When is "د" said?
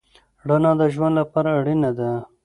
0.79-0.81